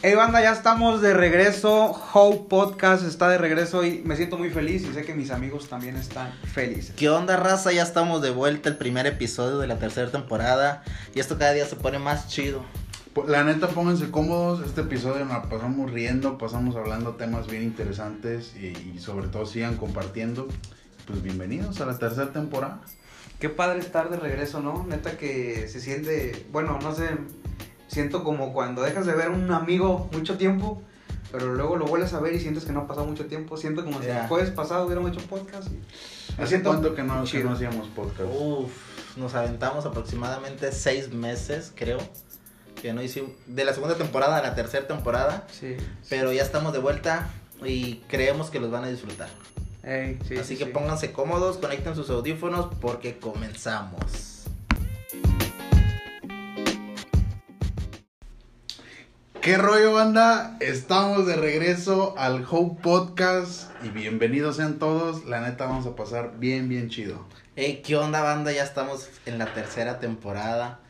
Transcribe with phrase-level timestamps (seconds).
[0.00, 1.90] Hey banda, ya estamos de regreso.
[2.12, 5.68] Hope Podcast está de regreso y me siento muy feliz y sé que mis amigos
[5.68, 6.94] también están felices.
[6.96, 7.72] ¿Qué onda, raza?
[7.72, 10.84] Ya estamos de vuelta, el primer episodio de la tercera temporada.
[11.16, 12.62] Y esto cada día se pone más chido.
[13.26, 14.64] La neta, pónganse cómodos.
[14.64, 19.76] Este episodio nos pasamos riendo, pasamos hablando temas bien interesantes y, y sobre todo sigan
[19.76, 20.46] compartiendo.
[21.08, 22.82] Pues bienvenidos a la tercera temporada.
[23.40, 24.86] Qué padre estar de regreso, ¿no?
[24.88, 27.08] Neta que se siente, bueno, no sé,
[27.88, 30.80] siento como cuando dejas de ver un amigo mucho tiempo,
[31.32, 33.56] pero luego lo vuelves a ver y sientes que no ha pasado mucho tiempo.
[33.56, 34.22] Siento como si Ya.
[34.22, 35.68] el jueves pasado hubiéramos hecho podcast.
[35.72, 35.80] Y...
[36.40, 38.30] ¿Hace siento cuánto que no, que no hacíamos podcast?
[38.32, 38.70] Uf,
[39.16, 41.98] nos aventamos aproximadamente seis meses, creo.
[42.80, 43.32] Que no hicimos.
[43.46, 45.46] De la segunda temporada a la tercera temporada.
[45.50, 45.76] Sí.
[46.08, 47.28] Pero ya estamos de vuelta
[47.64, 49.28] y creemos que los van a disfrutar.
[50.28, 50.70] Sí, Así sí, que sí.
[50.72, 54.27] pónganse cómodos, conecten sus audífonos porque comenzamos.
[59.48, 60.58] ¿Qué rollo, banda?
[60.60, 65.24] Estamos de regreso al Hope Podcast y bienvenidos sean todos.
[65.24, 67.24] La neta, vamos a pasar bien, bien chido.
[67.56, 68.52] Hey, ¿qué onda, banda?
[68.52, 70.80] Ya estamos en la tercera temporada.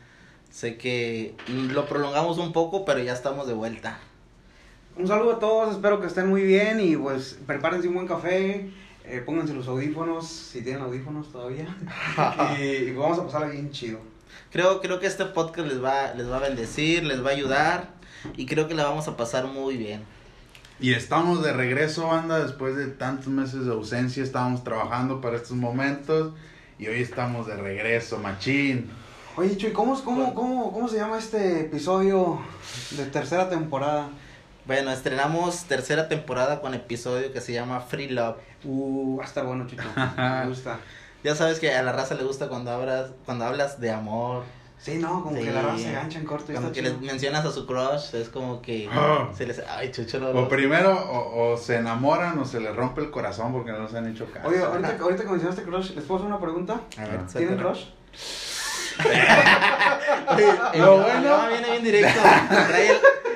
[0.51, 3.97] Sé que lo prolongamos un poco, pero ya estamos de vuelta.
[4.97, 8.69] Un saludo a todos, espero que estén muy bien y pues prepárense un buen café,
[9.05, 11.77] eh, pónganse los audífonos, si tienen audífonos todavía,
[12.59, 13.99] y, y vamos a pasarla bien chido.
[14.51, 17.98] Creo, creo que este podcast les va, les va a bendecir, les va a ayudar
[18.35, 20.01] y creo que la vamos a pasar muy bien.
[20.79, 24.23] Y estamos de regreso, banda, después de tantos meses de ausencia.
[24.23, 26.33] Estábamos trabajando para estos momentos
[26.77, 28.89] y hoy estamos de regreso, machín.
[29.35, 32.39] Oye, Chuy, ¿cómo, cómo, cómo, ¿cómo se llama este episodio
[32.91, 34.09] de tercera temporada?
[34.65, 38.37] Bueno, estrenamos tercera temporada con episodio que se llama Free Love.
[38.63, 40.79] Uh, va a estar bueno, Chucho, me gusta.
[41.23, 44.43] Ya sabes que a la raza le gusta cuando hablas, cuando hablas de amor,
[44.81, 45.43] Sí, no, como Sí.
[45.43, 46.99] que la raza se gancha en corto y como está que chido.
[47.01, 49.29] les mencionas a su crush, es como que Ah.
[49.35, 49.59] se les...
[49.67, 53.51] Ay, chucho, no, O primero, o, o se enamoran o se les rompe el corazón
[53.51, 54.47] porque no se han hecho caso.
[54.47, 56.79] Oye, ahorita, ahorita que mencionaste crush, ¿les puedo hacer una pregunta?
[56.97, 57.85] A ver, ¿Tienen crush?
[60.75, 62.19] Lo no, bueno- no, viene bien directo.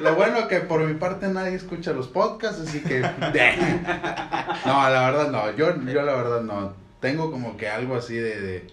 [0.02, 3.00] Lo bueno que por mi parte nadie escucha los podcasts, así que...
[3.00, 6.74] no, la verdad no, yo, yo la verdad no.
[7.00, 8.40] Tengo como que algo así de...
[8.42, 8.68] de,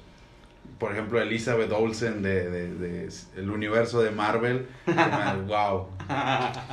[0.81, 4.67] por ejemplo, Elizabeth Olsen de, de, de el universo de Marvel.
[5.47, 5.87] wow.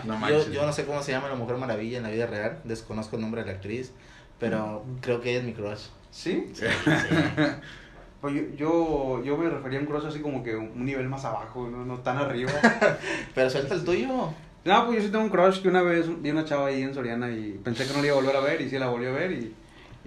[0.06, 0.52] No Yo, manches.
[0.52, 3.22] yo no sé cómo se llama la Mujer Maravilla en la vida real, desconozco el
[3.22, 3.92] nombre de la actriz,
[4.40, 5.88] pero creo que ella es mi crush.
[6.10, 6.50] ¿Sí?
[6.54, 6.66] Sí,
[8.22, 11.24] Pues yo, yo, yo me refería a un crush así como que un nivel más
[11.24, 12.52] abajo, no, no tan arriba.
[13.36, 14.08] Pero suelta el tuyo.
[14.66, 16.96] no, pues yo sí tengo un crush que una vez vi una chava ahí en
[16.96, 19.06] Soriana y pensé que no la iba a volver a ver y sí la volví
[19.06, 19.54] a ver y,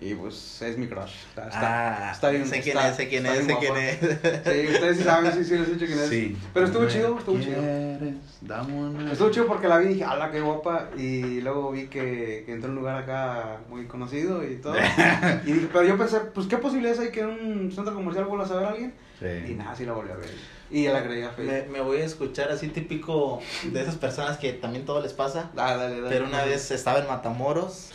[0.01, 1.13] y pues es mi crush.
[1.29, 2.47] Está, está, ah, está bien.
[2.47, 3.99] Sé quién está- es, sé quién es, sé quién es.
[3.99, 6.09] Sí, ustedes sí saben, sí, sí, les he dicho quién es.
[6.09, 6.37] Sí.
[6.55, 7.59] Pero estuvo Me chido, estuvo chido.
[7.61, 10.89] quieres, dame una- Estuvo chido porque la vi y dije, ala, qué guapa.
[10.97, 14.75] Y luego vi que, que entró en un lugar acá muy conocido y todo.
[15.45, 18.51] y dije, pero yo pensé, pues, ¿qué posibilidades hay que en un centro comercial vuelvas
[18.51, 18.95] a ver a alguien?
[19.21, 19.55] Y Sí.
[19.55, 20.31] nada, sí la volví a ver.
[20.71, 24.39] Y ya la agregué a Me, me voy a escuchar así típico de esas personas
[24.39, 25.51] que también todo les pasa.
[25.55, 26.09] Dale, dale, dale.
[26.09, 27.91] Pero una vez estaba en Matamoros,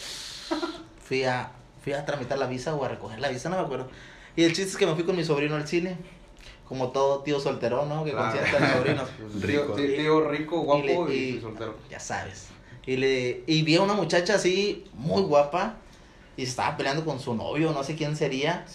[1.03, 1.49] fui a,
[1.85, 3.87] fui a tramitar la visa o a recoger la visa, no me acuerdo.
[4.35, 5.95] Y el chiste es que me fui con mi sobrino al cine,
[6.67, 8.03] como todo tío solterón, ¿no?
[8.03, 8.31] Que Claro.
[8.31, 9.09] consiente a los sobrinos.
[9.45, 9.73] Tío, Rico.
[9.75, 11.75] tío, tío rico, guapo y, Y le- y- soltero.
[11.91, 12.47] Ya sabes.
[12.87, 15.75] Y, le, y vi a una muchacha así, muy guapa,
[16.35, 18.65] y estaba peleando con su novio, no sé quién sería.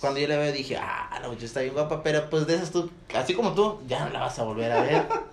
[0.00, 2.72] Cuando yo la veo dije, ah, la muchacha está bien guapa, pero pues de esas
[2.72, 5.06] tú, así como tú, ya no la vas a volver a ver.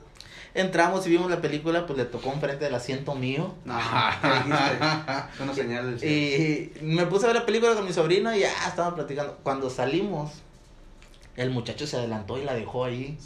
[0.57, 3.53] Entramos y vimos la película, pues le tocó enfrente del asiento mío.
[3.63, 3.78] No.
[3.78, 3.85] Es
[5.40, 6.03] una señal del.
[6.09, 9.38] Y me puse a ver la película con mi sobrino y ya estábamos platicando.
[9.44, 10.31] Cuando salimos,
[11.35, 13.17] el muchacho se adelantó y la dejó ahí.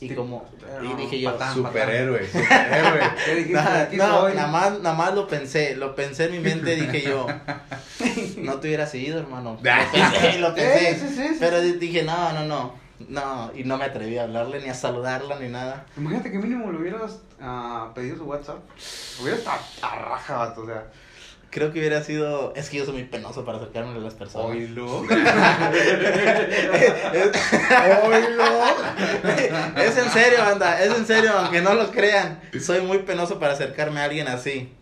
[0.00, 1.52] Y Tipo, como, eh, y no, dije yo, patán.
[1.52, 3.00] Superhéroe, superhéroe.
[3.26, 3.96] ¿Qué dijiste?
[3.98, 4.34] No, soy.
[4.34, 7.26] nada más, nada más lo pensé, lo pensé en mi mente, dije yo,
[8.38, 9.58] no te hubieras ido, hermano.
[9.60, 10.94] Lo pensé, lo pensé.
[10.94, 12.74] Sí, sí, sí, sí, pero dije, no, no, no,
[13.08, 15.86] no, y no me atreví a hablarle ni a saludarla ni nada.
[15.96, 18.58] Imagínate que mínimo le hubieras ah, pedido su WhatsApp.
[19.20, 20.86] Hubiera estado a raja, vato, o sea.
[21.50, 24.46] Creo que hubiera sido, es que yo soy muy penoso para acercarme a las personas.
[24.46, 25.02] Oílo.
[29.76, 32.40] es en serio, banda, es en serio, aunque no lo crean.
[32.60, 34.72] Soy muy penoso para acercarme a alguien así.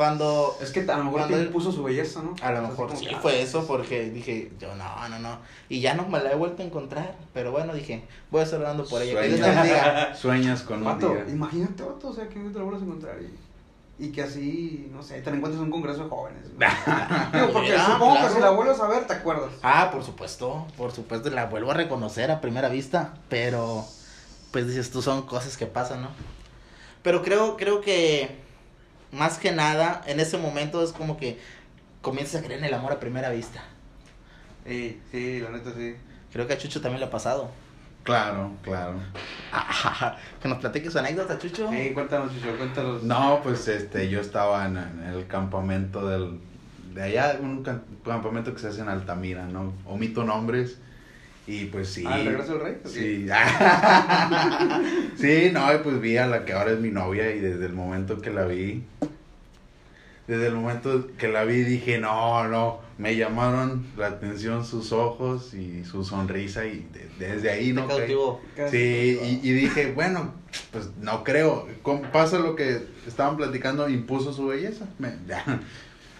[0.00, 2.34] Cuando Es que a lo mejor él- impuso su belleza, ¿no?
[2.40, 5.36] a lo mejor sí que, fue ah, eso porque dije, yo no, no, no.
[5.68, 8.58] Y ya no me la he vuelto a encontrar, pero bueno, dije, voy a estar
[8.60, 9.20] orando por ella.
[9.20, 10.14] Que la bendiga.
[10.16, 11.26] Sueñas con un Vato, día.
[11.28, 15.02] imagínate, vato, o sea, que te lo vuelvas a encontrar y, y que así, no
[15.02, 16.44] sé, te la encuentres en un congreso de jóvenes.
[17.34, 18.28] Digo, porque Ah, supongo claro.
[18.28, 19.50] que si la vuelves a ver, te acuerdas.
[19.62, 23.84] Ah, por supuesto, por supuesto, la vuelvo a reconocer a primera vista, pero
[24.50, 26.08] pues dices tú, son cosas que pasan, ¿no?
[27.02, 28.48] Pero creo, creo que
[29.12, 31.38] más que nada, en ese momento es como que
[32.02, 33.62] comienzas a creer en el amor a primera vista.
[34.66, 35.94] Sí, sí, la neta sí.
[36.32, 37.50] Creo que a Chucho también le ha pasado.
[38.04, 38.94] Claro, claro.
[40.40, 41.68] que nos platique su anécdota, Chucho.
[41.70, 43.02] Sí, cuéntanos, Chucho, cuéntanos.
[43.02, 46.40] No, pues este, yo estaba en, en el campamento del,
[46.94, 49.72] de allá, un cam- campamento que se hace en Altamira, ¿no?
[49.86, 50.78] Omito nombres.
[51.50, 52.04] Y pues sí.
[52.06, 52.76] Ah, ¿el regreso del rey?
[52.84, 53.26] Sí.
[55.16, 57.72] sí, no, y pues vi a la que ahora es mi novia y desde el
[57.72, 58.84] momento que la vi,
[60.28, 65.52] desde el momento que la vi dije, no, no, me llamaron la atención sus ojos
[65.54, 67.88] y su sonrisa y de- desde ahí Te no...
[67.88, 68.40] cautivó.
[68.56, 68.76] Casi.
[68.76, 70.32] Sí, y, y dije, bueno,
[70.70, 71.66] pues no creo.
[71.82, 74.86] Con- pasa lo que estaban platicando, impuso su belleza.
[75.00, 75.14] Me,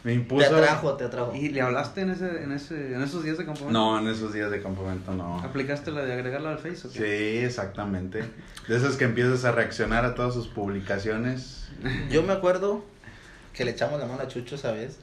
[0.05, 0.57] me Te impuso.
[0.57, 1.35] atrajo, te atrajo.
[1.35, 3.73] ¿Y le hablaste en, ese, en, ese, en esos días de campamento?
[3.79, 5.39] No, en esos días de campamento no.
[5.41, 8.25] ¿Aplicaste la de agregarla al Face o Sí, exactamente.
[8.69, 11.69] De esas que empiezas a reaccionar a todas sus publicaciones.
[12.11, 12.85] Yo me acuerdo
[13.53, 14.99] que le echamos la mano a Chucho, ¿sabes?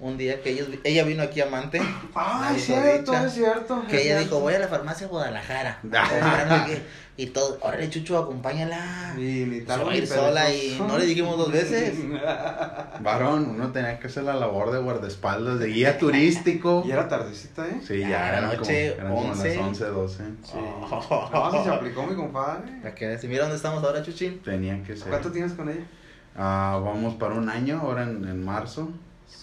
[0.00, 1.80] Un día que ellos, ella vino aquí a Mante.
[2.16, 3.84] Ah, es cierto, dicha, es cierto.
[3.88, 4.24] Que es ella cierto.
[4.24, 5.78] dijo, voy a la farmacia Guadalajara.
[5.92, 6.82] a comprar no sé qué.
[7.16, 9.14] Y todo, órale Chucho, acompáñala.
[9.16, 11.94] Y ni tal ir sola y no le dijimos dos veces.
[13.00, 16.82] Varón, uno tenía que hacer la labor de guardaespaldas, de guía turístico.
[16.84, 17.80] y era tardecita, ¿eh?
[17.86, 19.48] Sí, Ya, ya la eran, como, noche, eran como 11.
[19.48, 20.24] las 11, 12.
[20.42, 20.52] Sí.
[20.58, 22.72] No, si se aplicó mi compadre.
[22.82, 24.40] Para que mira dónde estamos ahora, Chuchín.
[24.42, 25.08] Tenía que ser.
[25.08, 25.84] ¿Cuánto tienes con ella?
[26.36, 28.90] Ah, vamos para un año, ahora en, en marzo.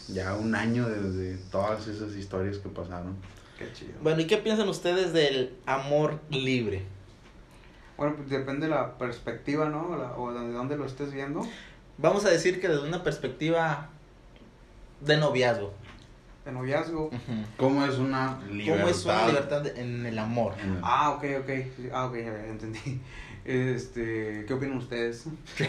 [0.08, 3.16] Ya un año desde todas esas historias que pasaron.
[3.58, 3.94] Qué chido.
[4.02, 6.84] Bueno, ¿y qué piensan ustedes del amor libre?
[7.98, 9.96] Bueno, pues depende de la perspectiva, ¿no?
[9.96, 11.42] La- o de dónde lo estés viendo.
[11.98, 13.90] Vamos a decir que desde una perspectiva
[15.02, 15.74] de noviazgo.
[16.46, 17.06] De noviazgo.
[17.08, 17.46] Ujú.
[17.58, 18.80] ¿Cómo es una libertad?
[18.80, 20.56] ¿Cómo es una libertad de- en el amor?
[20.64, 21.50] en el- Ah, ok, ok.
[21.94, 22.80] Ah, ok, ya, ya entendí.
[23.46, 25.26] Este, ¿qué opinan ustedes?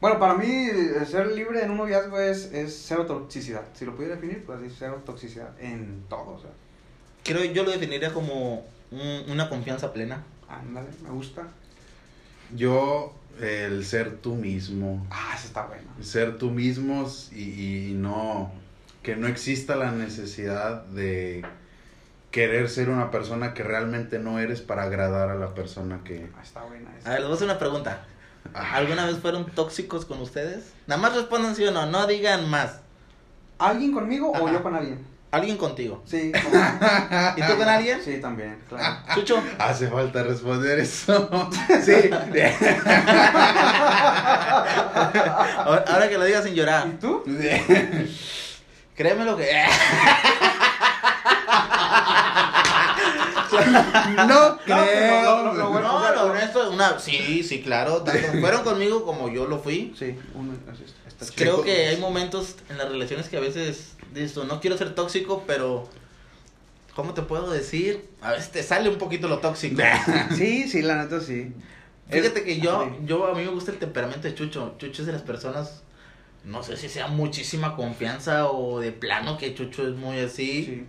[0.00, 0.66] Bueno, para mí,
[1.06, 3.64] ser libre en un noviazgo es, es cero toxicidad.
[3.74, 6.36] Si lo pudiera definir, pues así, cero toxicidad en todo.
[6.36, 6.48] O sea,
[7.22, 10.24] Creo yo lo definiría como un- una confianza plena.
[10.48, 11.48] ándale, me gusta.
[12.56, 15.06] Yo, el ser tú mismo.
[15.10, 15.90] Ah, eso está bueno.
[16.00, 18.50] Ser tú mismos y, y no.
[19.02, 21.44] Que no exista la necesidad de
[22.30, 26.30] querer ser una persona que realmente no eres para agradar a la persona que.
[26.36, 27.10] Ah, está buena A esa.
[27.10, 28.04] ver, les voy a hacer una pregunta.
[28.54, 30.72] Ah, ¿Alguna vez fueron tóxicos con ustedes?
[30.86, 32.80] Nada más respondan sí o no, no digan más.
[33.58, 35.04] ¿Alguien conmigo o yo con alguien?
[35.30, 36.02] ¿Alguien contigo?
[36.06, 36.32] Sí.
[37.36, 38.00] ¿Y tú con alguien?
[38.02, 38.96] Sí, también, claro.
[39.14, 39.40] Chucho.
[39.58, 41.28] Hace falta responder eso.
[41.84, 42.10] sí.
[45.58, 46.88] Ahora ahora que lo digas sin ¿Y llorar.
[47.00, 47.22] tú?
[48.96, 49.48] Créeme lo que.
[54.28, 55.22] No creo.
[55.22, 56.00] no, no, no, bueno.
[56.00, 56.98] No, lo honesto, una.
[56.98, 58.02] Sí, sí, claro.
[58.02, 59.94] Tanto fueron conmigo como yo lo fui.
[59.98, 60.54] Sí, uno,
[61.06, 61.26] está-.
[61.34, 63.96] Creo que hay momentos en las relaciones que a veces
[64.34, 65.88] tú, no quiero ser tóxico, pero.
[66.94, 68.10] ¿Cómo te puedo decir?
[68.20, 69.80] A veces te sale un poquito lo tóxico.
[70.36, 71.52] Sí, sí, la neta sí.
[72.10, 73.04] Fíjate que yo, Sí.
[73.06, 74.74] yo, a mí me gusta el temperamento de Chucho.
[74.78, 75.82] Chucho es de las personas,
[76.44, 80.64] no sé si sea muchísima confianza o de plano que Chucho es muy así.
[80.64, 80.84] Sí.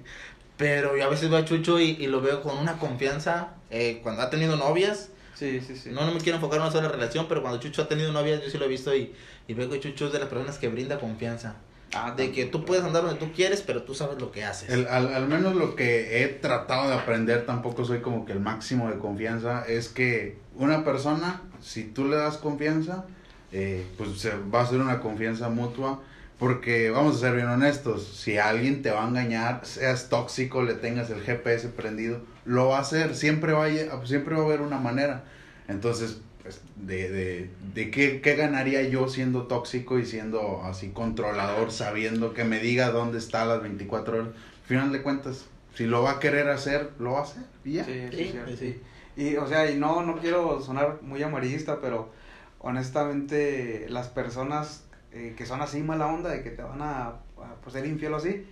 [0.62, 3.50] Pero yo a veces veo a Chucho y, y lo veo con una confianza.
[3.72, 5.90] eh, cuando ha tenido novias, Sí, sí, sí.
[5.92, 8.44] no, no me quiero enfocar en una sola relación, pero cuando Chucho ha tenido novias,
[8.44, 9.12] yo sí lo he visto y,
[9.48, 11.56] y veo que Chucho es de las personas que brinda confianza.
[11.94, 14.70] Ah, De que tú puedes andar donde tú quieres, pero tú sabes lo que haces.
[14.70, 18.40] El- al, al menos lo que he tratado de aprender, tampoco soy como que el
[18.40, 23.06] máximo de confianza, es que una persona, si tú le das confianza,
[23.52, 26.02] eh, pues se va a ser una confianza mutua,
[26.42, 30.74] porque vamos a ser bien honestos, si alguien te va a engañar, seas tóxico, le
[30.74, 34.62] tengas el GPS prendido, lo va a hacer, siempre va a, siempre va a haber
[34.62, 35.24] una manera.
[35.68, 41.72] Entonces, pues, de, de, de qué, qué ganaría yo siendo tóxico y siendo así controlador,
[41.72, 44.28] sabiendo que me diga dónde está a las 24 horas.
[44.30, 45.46] Al final de cuentas,
[45.76, 47.86] si lo va a querer hacer, lo va a hacer y ya.
[47.86, 48.82] Sí, sí, Sí, sí.
[49.16, 52.10] Y, o sea, y no, no quiero sonar muy amarillista, pero
[52.58, 57.56] honestamente las personas eh, que son así mala onda, de que te van a, a,
[57.62, 58.46] pues, ser infiel o así,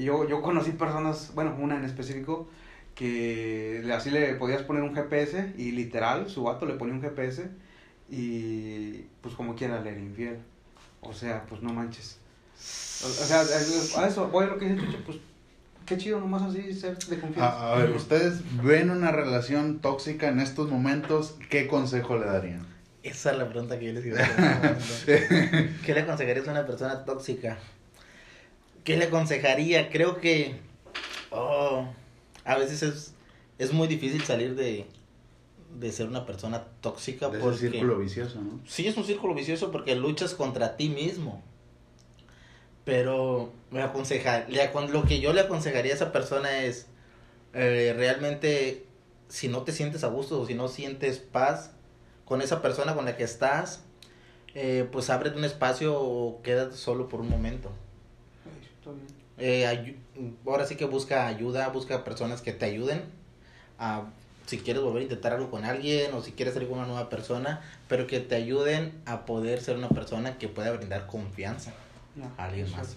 [0.00, 2.48] yo, yo conocí personas, bueno, una en específico,
[2.94, 7.48] que así le podías poner un GPS y literal, su vato le ponía un GPS
[8.10, 10.38] y pues como quiera le era infiel.
[11.00, 12.18] O sea, pues no manches.
[12.54, 15.18] O, sea, a eso, voy a lo que dice Chucho, pues
[15.86, 17.72] qué chido nomás así ser de confianza.
[17.72, 22.66] A, a ver, ustedes ven una relación tóxica en estos momentos, ¿qué consejo le darían?
[23.02, 25.80] Esa es la pregunta que yo les iba a hacer.
[25.84, 27.58] ¿Qué le aconsejarías a una persona tóxica?
[28.84, 29.90] ¿Qué le aconsejaría?
[29.90, 30.56] Creo que
[31.30, 31.86] oh,
[32.44, 33.14] a veces es,
[33.58, 34.86] es muy difícil salir de,
[35.78, 38.60] de ser una persona tóxica De ese porque círculo vicioso, ¿no?
[38.66, 41.42] sí es un círculo vicioso porque luchas contra ti mismo.
[42.84, 46.86] Pero me aconseja, le lo que yo le aconsejaría a esa persona es
[47.54, 48.86] eh, realmente
[49.28, 51.72] si no te sientes a gusto o si no sientes paz
[52.24, 53.82] con esa persona con la que estás,
[54.54, 57.70] eh, pues ábrete un espacio o quédate solo por un momento.
[59.38, 59.96] Eh,
[60.46, 63.02] ahora sí que busca ayuda, busca personas que te ayuden
[63.78, 64.04] a
[64.46, 67.08] si quieres volver a intentar algo con alguien o si quieres salir con una nueva
[67.08, 71.72] persona, pero que te ayuden a poder ser una persona que pueda brindar confianza
[72.36, 72.96] a alguien más.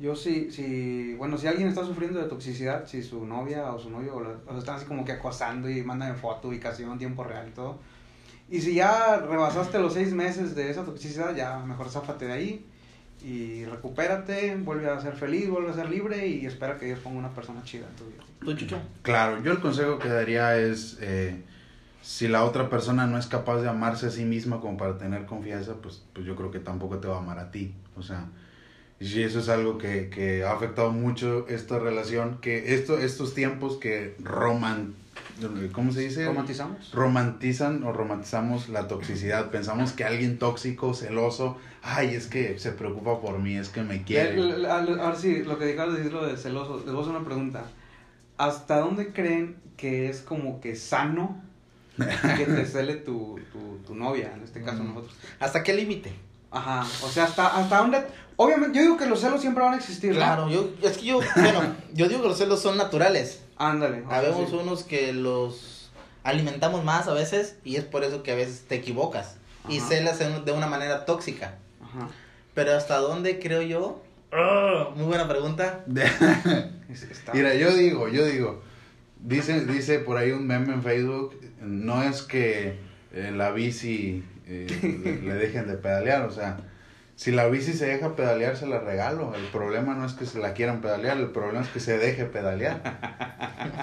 [0.00, 3.88] Yo sí, sí, bueno, si alguien está sufriendo de toxicidad, si su novia o su
[3.88, 7.24] novio o lo, o están así como que acosando y mandan foto, ubicación en tiempo
[7.24, 7.78] real y todo.
[8.50, 12.66] Y si ya rebasaste los seis meses de esa toxicidad, ya mejor záfate de ahí
[13.24, 17.18] y recupérate, vuelve a ser feliz, vuelve a ser libre y espera que Dios ponga
[17.18, 18.22] una persona chida en tu vida.
[18.40, 18.78] ¿Tú, Chucho?
[19.02, 21.42] Claro, yo el consejo que daría es, eh,
[22.02, 25.26] si la otra persona no es capaz de amarse a sí misma como para tener
[25.26, 27.74] confianza, pues, pues yo creo que tampoco te va a amar a ti.
[27.96, 28.26] O sea,
[29.00, 33.34] y si eso es algo que, que ha afectado mucho esta relación, que esto, estos
[33.34, 34.94] tiempos que roman,
[35.72, 36.24] ¿cómo se dice?
[36.24, 36.90] ¿Romantizamos?
[36.92, 39.50] romantizan o romantizamos la toxicidad.
[39.50, 44.02] Pensamos que alguien tóxico, celoso, ay, es que se preocupa por mí, es que me
[44.02, 44.40] quiere.
[44.66, 47.14] Al- Ahora sí, lo que dejabas de decir lo de celoso, les voy a hacer
[47.16, 47.64] una pregunta.
[48.38, 51.42] ¿Hasta dónde creen que es como que sano
[51.96, 54.88] que te cele tu, tu, tu novia, en este caso Mm.
[54.88, 55.16] nosotros?
[55.40, 56.12] ¿Hasta qué límite?
[56.50, 58.02] Ajá, o sea, hasta, hasta dónde...
[58.38, 60.16] Obviamente, yo digo que los celos siempre van a existir, ¿no?
[60.16, 61.60] Claro, yo, es que yo, bueno,
[61.94, 63.42] yo digo que los celos son naturales.
[63.56, 64.04] Ándale.
[64.10, 64.56] Habemos sí.
[64.56, 65.90] unos que los
[66.22, 69.36] alimentamos más a veces y es por eso que a veces te equivocas
[69.68, 71.54] y celas en- de una manera tóxica.
[71.82, 72.08] Ajá.
[72.54, 74.02] Pero hasta dónde creo yo?
[74.32, 75.84] Ah, muy buena pregunta.
[77.32, 78.62] Mira, yo digo, yo digo,
[79.20, 82.78] dice, dice por ahí un meme en Facebook, no es que
[83.12, 84.66] eh, la bici eh,
[85.04, 86.56] le, le dejen de pedalear, o sea,
[87.16, 89.34] si la bici se deja pedalear, se la regalo.
[89.34, 92.26] El problema no es que se la quieran pedalear, el problema es que se deje
[92.26, 92.80] pedalear.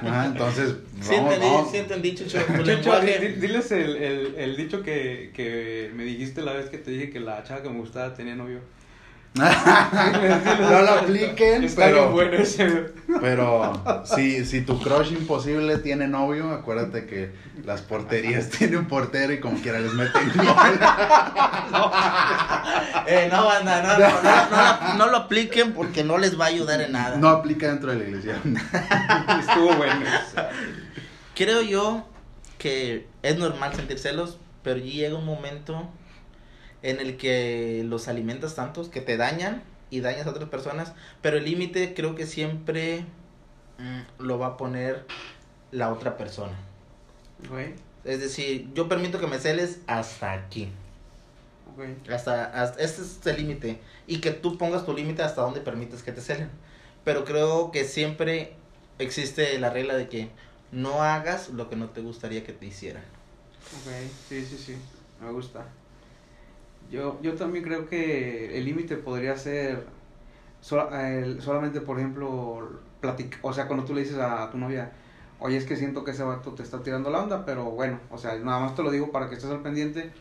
[0.01, 1.71] Ajá, entonces, Sí vamos, entendí, vamos.
[1.71, 3.19] sí entendí, Chucho, tu Chucho, lenguaje.
[3.19, 6.91] di- di- diles el, el, el dicho que, que me dijiste la vez que te
[6.91, 8.59] dije que la chava que me gustaba tenía novio.
[9.35, 12.93] no lo apliquen, Está pero, bien bueno ese.
[13.19, 17.31] pero si, si tu crush imposible tiene novio, acuérdate que
[17.65, 20.45] las porterías tienen portero y como quiera les meten gol.
[23.05, 26.47] Eh, no, banda, no, no, no, no, no lo apliquen porque no les va a
[26.47, 27.17] ayudar en nada.
[27.17, 28.37] No aplica dentro de la iglesia.
[29.39, 30.05] Estuvo bueno.
[31.35, 32.05] Creo yo
[32.57, 35.89] que es normal sentir celos, pero llega un momento
[36.83, 41.37] en el que los alimentas tantos que te dañan y dañas a otras personas, pero
[41.37, 43.05] el límite creo que siempre
[43.79, 45.07] mm, lo va a poner
[45.71, 46.57] la otra persona.
[47.49, 47.75] Güey,
[48.05, 50.69] Es decir, yo permito que me celes hasta aquí.
[51.65, 52.09] ok.
[52.11, 53.81] Hasta, hasta este es el límite.
[54.07, 56.51] Y que tú pongas tu límite hasta donde permites que te celen.
[57.03, 58.59] Pero creo que siempre
[58.99, 60.35] existe la regla de que
[60.71, 63.03] no hagas lo que no te gustaría que te hicieran.
[63.71, 63.87] Ok,
[64.27, 64.77] sí, sí, sí,
[65.19, 65.65] me gusta.
[66.91, 69.85] Yo, yo también creo que el límite podría ser
[70.61, 72.69] sola- el- solamente, por ejemplo,
[73.01, 74.91] platic o sea, cuando tú le dices a tu novia,
[75.39, 78.17] oye, es que siento que ese vato te está tirando la onda, pero bueno, o
[78.17, 80.11] sea, nada más te lo digo para que estés al pendiente,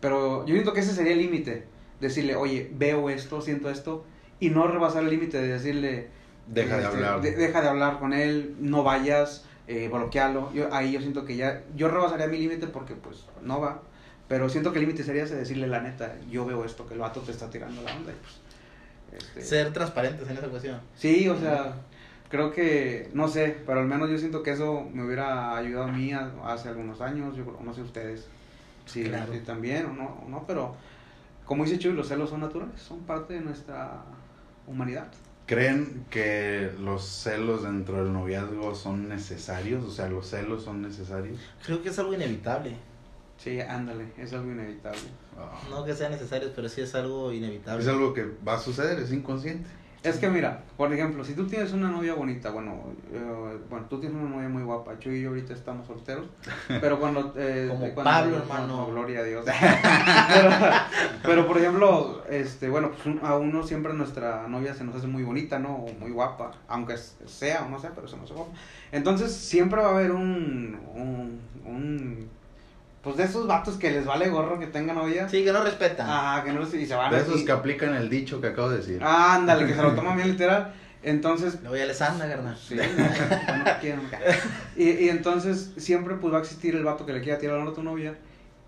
[0.00, 1.66] pero yo siento que ese sería el límite,
[2.00, 4.04] decirle, oye, veo esto, siento esto,
[4.40, 6.08] y no rebasar el límite de decirle,
[6.46, 7.20] Deja de este, hablar.
[7.20, 10.52] de- deja de hablar con él, no vayas, eh, bloquealo.
[10.52, 13.82] Yo, ahí yo siento que ya, yo rebasaría mi límite porque pues no va.
[14.30, 17.00] Pero siento que el límite sería ese decirle la neta, yo veo esto, que el
[17.00, 18.12] vato te está tirando la onda.
[18.12, 20.80] y, pues, este, Ser transparentes en esa cuestión.
[20.94, 21.74] Sí, o sea,
[22.28, 25.92] creo que, no sé, pero al menos yo siento que eso me hubiera ayudado a
[25.92, 28.28] mí a- hace algunos años, yo no sé ustedes
[28.86, 29.32] si, Claro.
[29.32, 30.76] si también o no, o no, pero
[31.44, 34.04] como dice Chuy, los celos son naturales, son parte de nuestra
[34.68, 35.08] humanidad.
[35.46, 39.82] ¿Creen que los celos dentro del noviazgo son necesarios?
[39.84, 41.40] O sea, los celos son necesarios.
[41.66, 42.76] Creo que es algo inevitable.
[43.42, 45.00] Sí, ándale, es algo inevitable.
[45.70, 47.82] No que sean necesarios, pero sí es algo inevitable.
[47.82, 49.66] Es algo que va a suceder, es inconsciente.
[50.02, 54.00] Es que mira, por ejemplo, si tú tienes una novia bonita, bueno, eh, bueno, tú
[54.00, 56.24] tienes una novia muy guapa, Chuy y yo ahorita estamos solteros,
[56.80, 57.34] pero cuando...
[57.36, 58.66] eh, Como cuando- Pablo, no, hermano.
[58.66, 59.44] no, gloria a Dios.
[60.32, 60.50] pero,
[61.22, 65.06] pero, por ejemplo, este, bueno, pues un- a uno siempre nuestra novia se nos hace
[65.06, 65.76] muy bonita, ¿no?
[65.76, 68.52] O muy guapa, aunque sea o no sea, pero se nos hace guapa.
[68.92, 72.28] Entonces siempre va a haber un, un, un
[73.02, 75.28] pues de esos vatos que les vale gorro que tengan novia.
[75.28, 76.08] Sí, que no respetan.
[76.08, 78.68] Ajá, que no y se van De esos y- que aplican el dicho que acabo
[78.70, 79.02] de decir.
[79.02, 80.74] Ándale, que se lo toman bien literal.
[81.02, 82.56] Entonces, Le voy a Alessandra, carnal.
[82.58, 82.82] Sí, no,
[83.56, 84.02] no quiero.
[84.76, 87.72] Y, y entonces siempre pues va a existir el vato que le quiera tirar a
[87.72, 88.16] tu novia.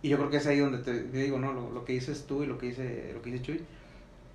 [0.00, 1.52] Y yo creo que es ahí donde te, te digo, ¿no?
[1.52, 3.60] Lo, lo que dices tú y lo que dice, lo que dice Chuy,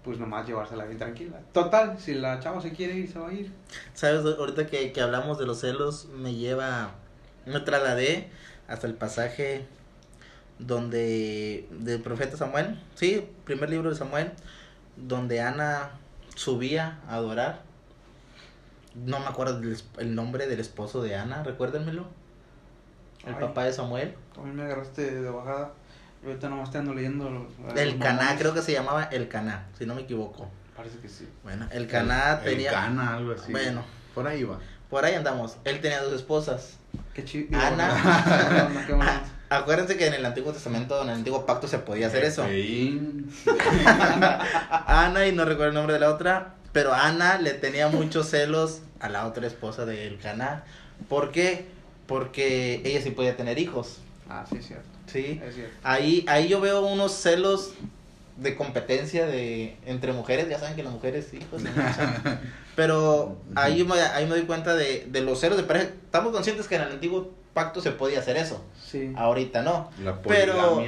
[0.04, 1.39] pues nomás llevársela bien tranquila.
[1.51, 3.51] Total, si la chava se quiere ir, se va a ir.
[3.96, 4.24] ¿Sabes?
[4.24, 6.92] Ahorita que, que hablamos de los celos, me lleva.
[7.48, 8.30] Me trasladé
[8.68, 9.66] hasta el pasaje
[10.60, 11.68] donde.
[11.72, 12.82] del profeta Samuel.
[12.96, 14.32] Sí, primer libro de Samuel.
[14.96, 15.92] Donde Ana
[16.36, 17.62] subía a adorar.
[18.96, 22.08] No me acuerdo del es- el nombre del esposo de Ana, recuérdenmelo.
[23.26, 23.40] El Ay.
[23.42, 24.16] papá de Samuel.
[24.38, 25.72] A mí me agarraste de bajada.
[26.24, 27.30] Yo ahorita nomás te ando leyendo.
[27.30, 30.50] los- El Caná, creo que se llamaba El Caná, si no me equivoco.
[30.76, 31.28] Parece que sí.
[31.44, 32.72] Bueno, el Caná El- el tenía.
[32.72, 33.52] Cana, algo así.
[33.52, 33.84] Bueno.
[34.16, 34.58] Por ahí va.
[34.90, 35.58] Por ahí andamos.
[35.64, 36.78] Él tenía dos esposas.
[37.14, 37.56] Qué chido.
[37.60, 37.90] Ana.
[39.50, 42.44] Acuérdense que en el Antiguo Testamento, en el Antiguo Pacto se podía hacer eso.
[42.44, 43.32] Efraín.
[44.88, 48.82] Ana, y no recuerdo el nombre de la otra, pero Ana le tenía muchos celos
[49.00, 50.66] a la otra esposa del Caná.
[51.08, 51.66] ¿Por qué?
[52.08, 54.00] Porque ella sí podía tener hijos.
[54.30, 54.88] Ah, sí, es cierto.
[55.08, 55.42] ¿sí?
[55.46, 55.74] Es cierto.
[55.84, 57.74] Ahí, ahí yo veo unos celos
[58.38, 62.39] de competencia de entre mujeres, ya saben que las mujeres hijos se echan.
[62.75, 65.86] pero ahí me, ahí me doy cuenta de, de los celos de pareja.
[65.86, 69.12] Estamos conscientes que en el antiguo pacto se podía hacer eso, Sí.
[69.17, 69.89] ahorita no.
[70.03, 70.82] La Pero-.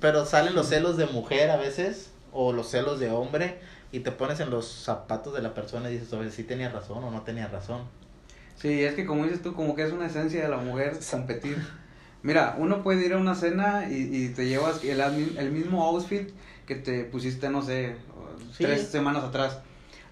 [0.00, 3.58] Pero salen los celos de mujer a veces, o los celos de hombre,
[3.92, 7.02] y te pones en los zapatos de la persona y dices, oye, si tenía razón
[7.04, 7.82] o no tenía razón.
[8.56, 11.58] Sí, es que como dices tú, como que es una esencia de la mujer competir.
[12.22, 15.00] Mira, uno puede ir a una cena y, y te llevas el,
[15.38, 16.30] el mismo outfit
[16.66, 17.96] que te pusiste, no sé,
[18.56, 18.64] Sí.
[18.64, 19.58] tres semanas atrás.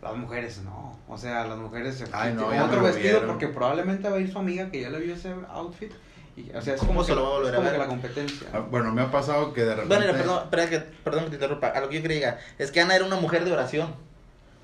[0.02, 3.26] Las mujeres no, o sea, las mujeres se Ay, no, otro vestido vieron.
[3.28, 5.92] porque probablemente va a ir su amiga que ya le vio ese outfit.
[6.36, 7.72] Y, o sea, es ¿Cómo como, se que, lo va a volver a ver?
[7.72, 8.46] que la competencia.
[8.52, 9.94] Ah, Bueno, me ha pasado que de repente.
[9.94, 12.80] Bueno, perdón, espera que, perdón que te interrumpa, a lo que yo quería, es que
[12.80, 13.94] Ana era una mujer de oración.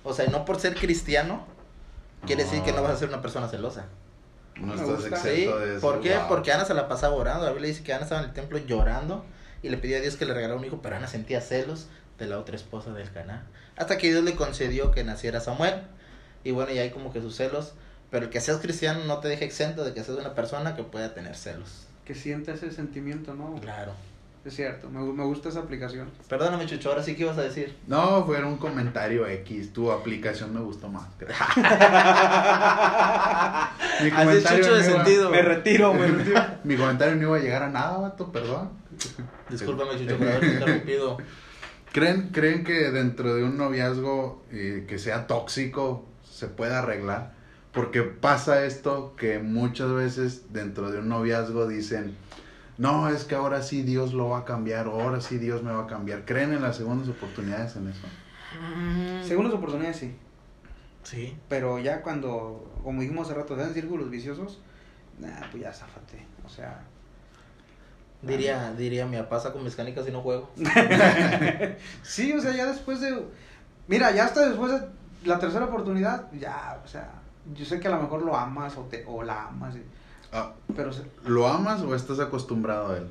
[0.05, 1.45] O sea, no por ser cristiano,
[2.27, 3.87] quiere decir que no vas a ser una persona celosa.
[4.57, 5.17] No Me estás gusta.
[5.19, 5.29] ¿Sí?
[5.29, 5.81] exento de eso.
[5.81, 6.17] ¿Por qué?
[6.17, 6.29] wow.
[6.29, 7.45] Porque Ana se la pasaba orando.
[7.45, 9.25] La Biblia dice que Ana estaba en el templo llorando
[9.63, 11.89] y le pidió a Dios que le regalara un hijo, pero Ana sentía celos
[12.19, 13.47] de la otra esposa del Caná.
[13.77, 15.83] Hasta que Dios le concedió que naciera Samuel.
[16.45, 17.75] Y bueno, y hay como que sus celos.
[18.11, 20.83] Pero el que seas cristiano no te deja exento de que seas una persona que
[20.83, 21.87] pueda tener celos.
[22.05, 23.57] Que sienta ese sentimiento, ¿no?
[23.61, 23.93] Claro.
[24.45, 26.09] Es cierto, me, me gusta esa aplicación.
[26.29, 27.77] Perdóname, Chucho, ahora sí que ibas a decir.
[27.87, 29.73] No, fue un comentario X.
[29.75, 31.07] Tu aplicación me gustó más.
[34.01, 35.31] Mi Así es Chucho de no iba- sentido.
[35.31, 36.41] Me retiro, me retiro.
[36.65, 38.71] Mi comentario no iba a llegar a nada, vato, perdón.
[39.51, 41.19] Discúlpame, Chucho, por haberte interrumpido.
[41.93, 47.33] ¿Creen, ¿Creen que dentro de un noviazgo eh, que sea tóxico se puede arreglar?
[47.79, 52.17] Porque pasa esto que muchas veces dentro de un noviazgo dicen,
[52.77, 55.71] no, es que ahora sí Dios lo va a cambiar, o ahora sí Dios me
[55.71, 56.25] va a cambiar.
[56.25, 58.03] ¿Creen en las segundas oportunidades en eso?
[59.25, 60.13] Segundas oportunidades sí.
[61.05, 61.37] Sí.
[61.49, 64.59] Pero ya cuando, como dijimos hace rato, sean círculos viciosos,
[65.21, 66.27] nah, pues ya zafate.
[66.45, 66.83] O sea,
[68.23, 70.51] Diría, diría, mi pasa con mis canicas y no juego.
[72.03, 73.25] sí, o sea, ya después de.
[73.87, 74.89] Mira, ya hasta después de
[75.25, 77.18] la tercera oportunidad, ya, o sea,
[77.55, 79.83] yo sé que a lo mejor lo amas o, te, o la amas, y-
[80.33, 83.07] Ah, pero se- ¿Lo amas o estás acostumbrado a él?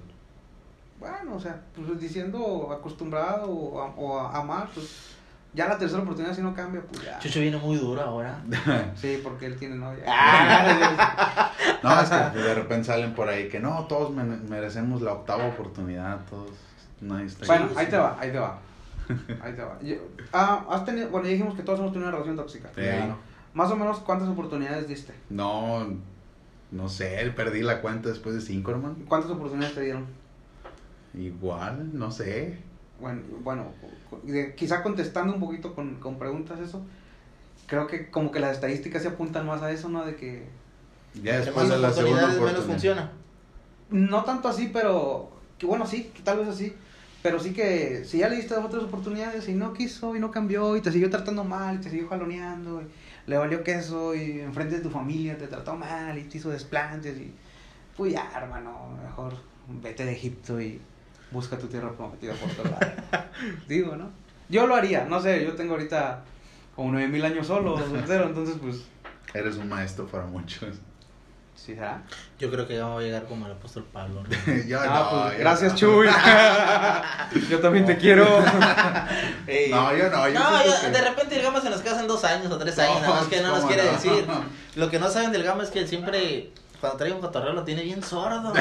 [1.00, 5.16] bueno, o sea, pues diciendo acostumbrado o, a- o a amar, pues
[5.54, 7.18] ya la tercera oportunidad si no cambia, pues ya.
[7.20, 8.40] Chucho viene muy duro ahora.
[8.96, 10.04] Sí, porque él tiene novia.
[11.84, 15.46] No, es que de repente salen por ahí que no, todos mere- merecemos la octava
[15.48, 16.50] oportunidad, todos.
[17.26, 17.92] Está Bueno, ahí sí.
[17.92, 18.58] te va, ahí te va.
[19.42, 19.78] Ahí te va.
[19.82, 19.96] Yo-
[20.34, 22.70] ah, has tenido, bueno, ya dijimos que todos hemos tenido una relación tóxica.
[22.70, 22.82] Sí.
[22.82, 23.16] Claro.
[23.54, 25.14] Más o menos, ¿cuántas oportunidades diste?
[25.30, 25.88] No,
[26.72, 28.96] no sé, perdí la cuenta después de cinco, hermano.
[29.08, 30.06] ¿Cuántas oportunidades te dieron?
[31.14, 32.58] Igual, no sé.
[33.00, 33.66] Bueno, bueno,
[34.24, 36.84] de- quizá contestando un poquito con, con preguntas eso,
[37.68, 40.06] creo que como que las estadísticas se apuntan más a eso, ¿no?
[40.06, 40.48] De que
[41.24, 42.68] Ya después más de la segunda oportunidades, menos oportunidad.
[42.74, 43.12] funciona.
[43.90, 46.74] no tanto así, pero que bueno, sí, que tal vez así,
[47.24, 50.20] pero sí que si ya le diste dos o tres oportunidades y no quiso y
[50.20, 52.86] no cambió y te siguió tratando mal, y te siguió jaloneando, y
[53.28, 57.18] le valió queso y enfrente de tu familia te trató mal y te hizo desplantes
[57.18, 57.34] y
[57.96, 59.34] pues ya, hermano, mejor
[59.68, 60.82] vete de Egipto y
[61.32, 63.28] busca tu tierra prometida por otro lado.
[63.68, 64.10] Digo, ¿no?
[64.50, 66.24] Yo lo haría, no sé, yo tengo ahorita
[66.76, 68.86] como nueve mil años solo, soltero, entonces pues
[69.34, 70.80] Eres un maestro para muchos.
[71.58, 72.02] Sí será.
[72.40, 74.24] Yo creo que ya va a llegar como el apóstol Pablo.
[74.24, 74.54] ¿no?
[74.68, 75.78] Yo Ah, no, pues, yo gracias, no.
[75.78, 76.08] Chuy.
[77.50, 78.26] Yo también te quiero.
[79.70, 80.50] No, yo no, yo No,
[80.82, 83.02] que- de repente el Gama se nos casa en dos años o tres No, años,
[83.02, 83.92] nada más que no nos ¿cómo quiere no?
[83.94, 84.28] decir.
[84.76, 87.64] Lo que no saben del Gama es que él siempre, cuando trae un cotorreo, lo
[87.64, 88.54] tiene bien sordo.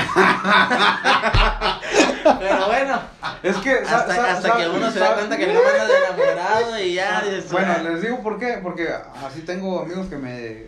[2.39, 3.01] Pero bueno,
[3.43, 3.73] Es que.
[3.73, 6.95] hasta, sa- hasta sa- que uno se da cuenta que no anda de enamorado y
[6.95, 7.83] ya dices, Bueno, "Ah".
[7.83, 8.89] les digo por qué, porque
[9.27, 10.67] así tengo amigos que me,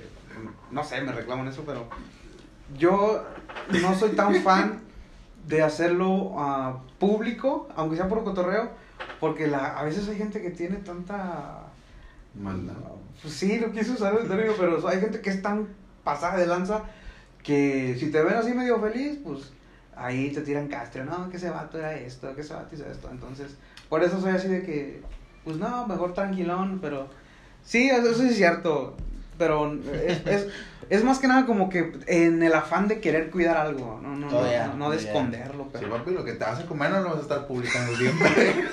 [0.71, 1.89] no sé, me reclaman eso, pero
[2.77, 3.25] yo
[3.81, 4.81] no soy tan fan
[5.47, 8.71] de hacerlo ah, público, aunque sea por cotorreo,
[9.21, 11.65] porque la, a veces hay gente que tiene tanta...
[12.35, 12.75] Maldad.
[13.23, 15.69] Pues sí, no quise usar el término, pero hay gente que es tan
[16.05, 16.83] pasada de lanza
[17.43, 19.53] que si te ven así medio feliz, pues
[19.97, 23.09] ahí te tiran castro, no, que ese vato era esto, que ese vato hizo esto.
[23.11, 23.57] Entonces,
[23.89, 25.03] por eso soy así de que,
[25.45, 27.09] pues no, mejor tranquilón, pero
[27.65, 28.97] sí, eso, eso es cierto,
[29.37, 30.47] pero es, es,
[30.91, 34.31] es más que nada como que en el afán de querer cuidar algo, no, no,
[34.31, 35.91] no, no, no de esconderlo, Sí, pero...
[35.97, 38.65] papi, lo que te vas a comer no lo vas a estar publicando siempre.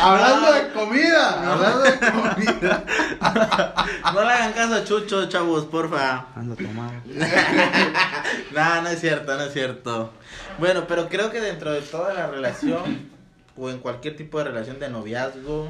[0.00, 2.84] hablando de comida, hablando de comida.
[4.12, 6.26] No le hagan caso a Chucho, chavos, porfa.
[6.34, 6.92] Anda a tomar.
[8.54, 10.12] No, no es cierto, no es cierto.
[10.58, 13.08] Bueno, pero creo que dentro de toda la relación
[13.56, 15.68] o en cualquier tipo de relación de noviazgo,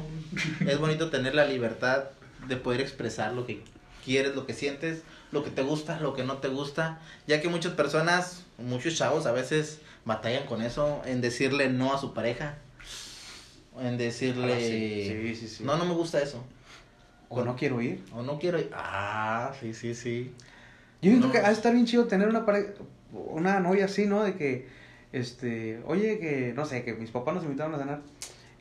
[0.65, 2.03] es bonito tener la libertad
[2.47, 3.63] de poder expresar lo que
[4.03, 7.49] quieres, lo que sientes, lo que te gusta, lo que no te gusta, ya que
[7.49, 12.57] muchas personas, muchos chavos a veces batallan con eso, en decirle no a su pareja,
[13.79, 16.43] en decirle, Ah, sí, sí, sí, no, no me gusta eso,
[17.29, 18.03] O no quiero ir.
[18.13, 20.33] o no quiero ir, ah, sí, sí, sí.
[21.01, 21.31] Yo siento No.
[21.33, 22.73] que ha de estar bien chido tener una pareja,
[23.13, 24.23] una novia así, ¿no?
[24.23, 24.67] De que,
[25.13, 28.01] este, oye, que, no sé, que mis papás nos invitaron a cenar.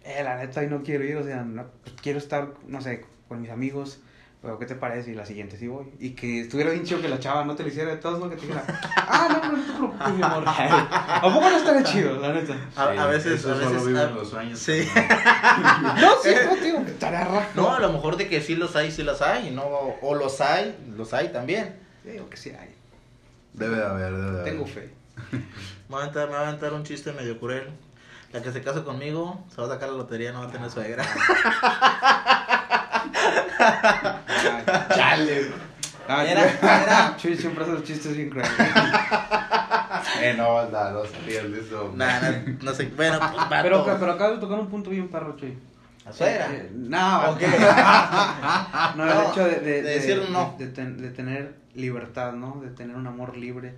[0.04, 1.66] Eh, la neta, ahí no quiero ir, o sea, no,
[2.02, 3.98] quiero estar, no sé, con mis amigos.
[4.40, 5.10] Pero, ¿qué te parece?
[5.10, 5.86] Y la siguiente sí voy.
[5.98, 8.30] Y que estuviera bien chido que la chava no te lo hiciera de todos, ¿no?
[8.30, 8.62] Que te dijera,
[8.96, 10.44] ah, no, no, no te preocupes, mi amor.
[10.46, 12.54] ¿A poco no estaría chido, la neta?
[12.76, 14.58] A, a veces, eso a veces, solo a- los sueños.
[14.58, 14.86] sí.
[16.00, 17.46] No, sí, no, tío, estaría raro.
[17.56, 20.40] No, a lo mejor de que sí los hay, sí los hay, no, o los
[20.40, 21.74] hay, los hay también.
[22.04, 22.72] Sí, Digo que sí hay.
[23.54, 24.44] Debe de haber, debe de haber.
[24.44, 24.90] Tengo fe.
[25.88, 27.70] Me va a aventar, me va a aventar un chiste medio cruel.
[28.32, 30.70] La que se casa conmigo se va a sacar la lotería, no va a tener
[30.70, 31.02] suegra.
[34.94, 35.50] Chale.
[36.08, 38.50] Ah, Era- era- Chuy siempre hace los chistes bien crueles.
[40.22, 41.92] Eh, no, banda, no sabías de eso.
[41.94, 42.28] Nah, no,
[42.62, 43.62] no sé, bueno, pues vato.
[43.62, 45.58] Pero, pero acabas de tocar un punto bien perro, Chuy.
[46.04, 46.48] ¿La suegra?
[46.52, 47.40] Eh, no, Ok.
[48.96, 50.54] no, el No, hecho de, de, de decir no.
[50.58, 52.60] De, de ten- de tener libertad, ¿no?
[52.62, 53.74] De tener un amor libre.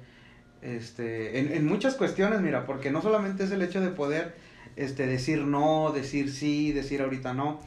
[0.62, 4.36] Este, en, en muchas cuestiones, mira, porque no solamente es el hecho de poder
[4.76, 7.60] este, decir no, decir sí, decir ahorita no,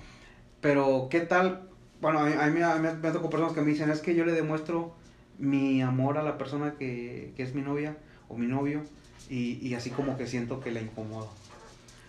[0.62, 1.64] pero ¿qué tal?
[2.04, 4.02] Bueno, a mí, a mí me, a mí me tocó personas que me dicen, es
[4.02, 4.94] que yo le demuestro
[5.40, 7.96] mi amor a la persona que, que es mi novia
[8.28, 8.82] o mi novio
[9.30, 11.30] y, y así como que siento que la incomodo.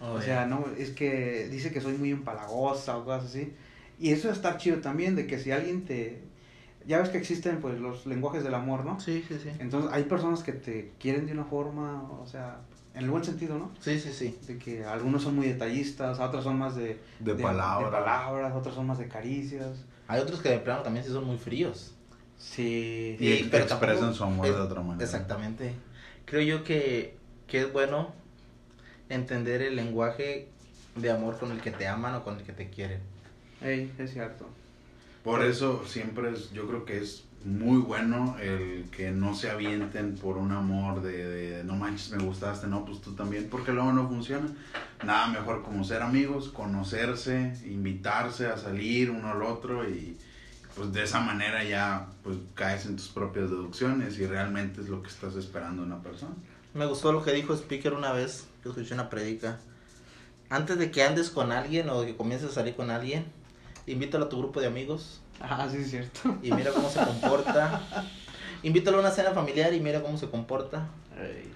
[0.00, 3.52] Oh, O sea, no, es que dice que soy muy empalagosa o cosas así.
[4.00, 6.22] Y eso es estar chido también, de que si alguien te...
[6.86, 8.98] Ya ves que existen pues los lenguajes del amor, ¿no?
[8.98, 9.50] Sí, sí, sí.
[9.60, 12.58] Entonces hay personas que te quieren de una forma, o sea,
[12.94, 13.72] en el buen sentido, ¿no?
[13.80, 14.38] Sí, sí, sí.
[14.46, 17.00] De que algunos son muy detallistas, otros son más de...
[17.20, 17.90] De palabras.
[17.90, 19.84] de palabras, otros son más de caricias.
[20.06, 21.94] Hay otros que de plano también sí son muy fríos.
[22.38, 23.16] Sí.
[23.18, 25.04] Y Y- pero expresan tampoco- su amor es- de otra manera.
[25.04, 25.74] Exactamente.
[26.24, 28.12] Creo yo que, que es bueno
[29.08, 30.48] entender el lenguaje
[30.96, 33.00] de amor con el que te aman o con el que te quieren.
[33.60, 34.46] Ey, es cierto.
[35.22, 40.16] Por eso siempre es, yo creo que es muy bueno el que no se avienten
[40.16, 43.92] por un amor de, de, no manches, me gustaste, no, pues tú también, porque luego
[43.92, 44.46] no funciona.
[45.04, 50.16] Nada mejor como ser amigos, conocerse, invitarse a salir uno al otro y
[50.74, 55.02] pues de esa manera ya pues caes en tus propias deducciones y realmente es lo
[55.02, 56.34] que estás esperando de una persona.
[56.72, 59.60] Me gustó lo que dijo Speaker una vez, que escuché una predica.
[60.48, 63.26] Antes de que andes con alguien o que comiences a salir con alguien,
[63.86, 66.36] invítalo a tu grupo de amigos Ah, sí, es cierto.
[66.42, 67.82] y mira cómo se comporta.
[68.62, 70.88] Invítalo a una cena familiar y mira cómo se comporta.
[71.18, 71.52] Ey.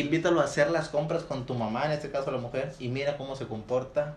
[0.00, 3.16] Invítalo a hacer las compras con tu mamá, en este caso la mujer, y mira
[3.18, 4.16] cómo se comporta.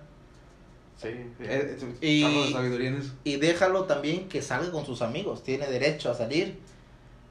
[0.98, 1.08] Sí.
[1.10, 3.12] Eh, eh, Y- algo de sabiduría en eso.
[3.24, 6.60] Y déjalo también que salga con sus amigos, tiene derecho a salir.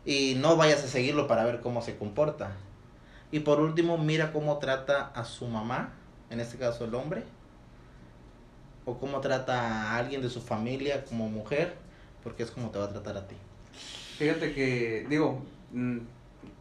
[0.05, 2.53] Y no vayas a seguirlo para ver cómo se comporta.
[3.31, 5.93] Y por último, mira cómo trata a su mamá,
[6.31, 7.25] en este caso el hombre.
[8.89, 11.75] O cómo trata a alguien de su familia como mujer,
[12.25, 13.37] porque es como te va a tratar a ti.
[14.17, 15.99] Fíjate que, digo, mm,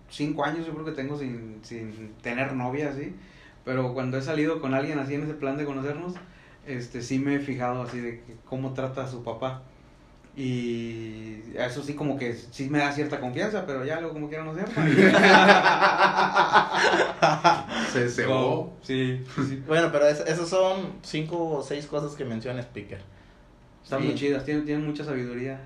[0.09, 3.15] cinco años yo creo que tengo sin, sin tener novia así,
[3.63, 6.15] pero cuando he salido con alguien así en ese plan de conocernos,
[6.65, 9.61] este sí me he fijado así de cómo trata a su papá.
[10.35, 14.43] Y eso sí como que sí me da cierta confianza, pero ya luego como quiera
[14.43, 14.61] no sé.
[17.91, 18.73] Se cebó.
[18.81, 19.63] Sí, sí, sí.
[19.67, 23.01] Bueno, pero es- esas son cinco o seis cosas que menciona Speaker.
[23.83, 24.05] Están Sí.
[24.07, 25.59] muy chidas, tienen, tienen mucha sabiduría.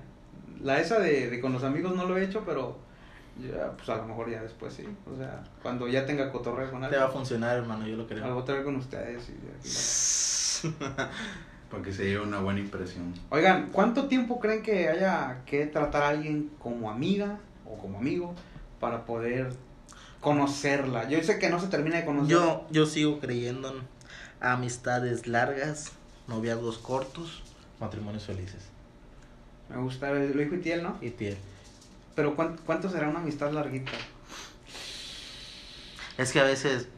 [0.62, 2.78] La esa de, de con los amigos no lo he hecho, pero
[3.38, 4.86] ya, pues a lo mejor ya después sí.
[5.12, 7.18] O sea, cuando ya tenga cotorreo con Te va a alguien.
[7.18, 8.34] funcionar, hermano, yo lo creo.
[8.34, 9.28] cotorreo con ustedes.
[9.28, 10.68] y.
[11.72, 13.14] Para que se lleve una buena impresión.
[13.30, 18.34] Oigan, ¿cuánto tiempo creen que haya que tratar a alguien como amiga o como amigo
[18.78, 19.54] para poder
[20.20, 21.08] conocerla?
[21.08, 22.30] Yo sé que no se termina de conocer.
[22.30, 23.76] Yo, yo sigo creyendo en
[24.40, 25.92] amistades largas,
[26.28, 27.42] noviazgos cortos,
[27.80, 28.64] matrimonios felices.
[29.70, 30.98] Me gusta, lo dijo Itiel, ¿no?
[31.00, 31.38] Y tiel.
[32.14, 33.92] Pero ¿cuánto, cuánto será una amistad larguita?
[36.18, 36.88] Es que a veces,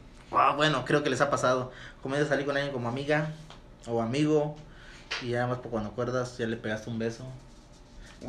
[0.57, 1.71] bueno, creo que les ha pasado.
[2.03, 3.31] Comienzas a salir con alguien como amiga
[3.87, 4.57] o amigo
[5.21, 7.25] y ya más por cuando acuerdas ya le pegaste un beso.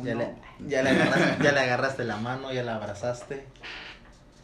[0.03, 0.35] Ya, le,
[0.67, 3.45] ya, le agarraste, ya le agarraste la mano, ya la abrazaste.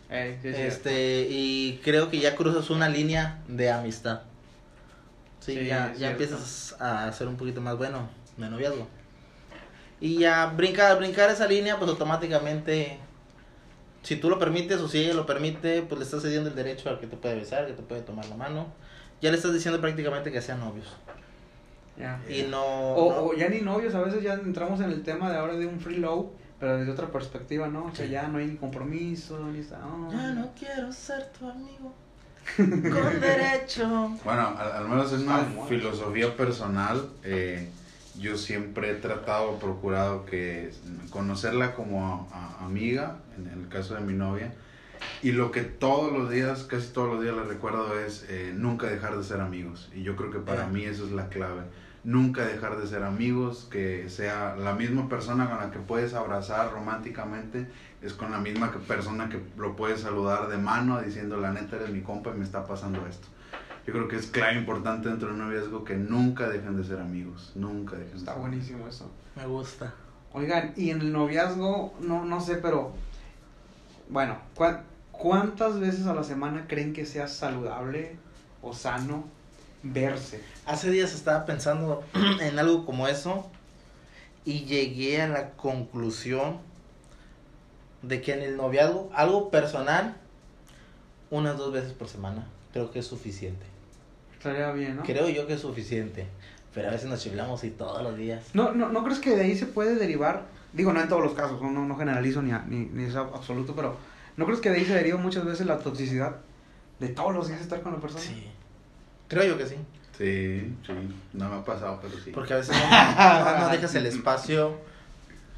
[0.10, 0.48] Eh, sí.
[0.50, 4.22] Este, y creo que ya cruzas una línea de amistad.
[5.40, 8.88] Sí, Sí, ya, ya empiezas a ser un poquito más bueno de noviazgo.
[10.00, 12.98] Y ya brincar, brincar esa línea, pues automáticamente,
[14.02, 16.90] si tú lo permites o si ella lo permite, pues le estás cediendo el derecho
[16.90, 18.68] al que te puede besar, que te puede tomar la mano.
[19.22, 20.88] Ya le estás diciendo prácticamente que sean novios.
[21.98, 22.20] Ya.
[22.28, 22.64] Y no...
[22.64, 25.54] O, no- o ya ni novios, a veces ya entramos en el tema de ahora
[25.56, 27.86] de un free low, pero desde otra perspectiva, ¿no?
[27.86, 28.12] O sea, Sí.
[28.12, 29.80] ya no hay ni compromiso, ni está.
[29.86, 30.12] oh.
[30.12, 31.94] Ya no quiero ser tu amigo.
[32.58, 34.18] Con derecho.
[34.26, 37.70] Bueno, al, al menos en una filosofía personal, eh,
[38.20, 40.72] yo siempre he tratado, procurado que
[41.10, 42.28] conocerla como a-
[42.60, 44.54] a- amiga, en el caso de mi novia,
[45.22, 48.88] y lo que todos los días, casi todos los días le recuerdo es eh, nunca
[48.88, 49.90] dejar de ser amigos.
[49.96, 51.62] Y yo creo que para mí eso es la clave.
[52.04, 56.72] Nunca dejar de ser amigos, que sea la misma persona con la que puedes abrazar
[56.74, 57.66] románticamente,
[58.02, 61.78] es con la misma que- persona que lo puedes saludar de mano diciendo la neta
[61.78, 63.28] eres mi compa y me está pasando esto.
[63.88, 67.00] Yo creo que es clave importante dentro de un noviazgo que nunca dejen de ser
[67.00, 69.10] amigos, nunca dejen de Está ser buenísimo eso.
[69.38, 69.94] Me gusta.
[70.34, 72.94] Oigan, y en el noviazgo, no, no sé, pero.
[74.10, 78.18] Bueno, ¿cuá- ¿cuántas veces a la semana creen que sea saludable
[78.62, 79.24] o sano
[79.84, 80.42] verse?
[80.66, 82.04] Hace días estaba pensando
[82.42, 83.50] en algo como eso
[84.46, 86.58] y llegué a la conclusión
[88.02, 90.18] de que en el noviazgo, algo personal,
[91.30, 93.66] unas dos veces por semana, creo que es suficiente.
[94.38, 95.04] Estaría bien, ¿no?
[95.04, 96.28] Creo yo que es suficiente,
[96.74, 98.44] pero a veces nos chiblamos y todos los días.
[98.54, 100.44] No, no, ¿No crees que de ahí se puede derivar?
[100.74, 103.74] Digo, no en todos los casos, no, no generalizo ni, a- ni, ni es absoluto,
[103.76, 103.96] pero
[104.36, 106.36] ¿no crees que de ahí se deriva muchas veces la toxicidad
[107.00, 108.22] de todos los días estar con la persona?
[108.24, 108.48] Sí.
[109.34, 109.76] Creo yo que sí.
[110.18, 110.94] Sí, sí,
[111.34, 112.32] no me ha pasado, pero sí.
[112.32, 114.76] Porque a veces no, no- no dejas el espacio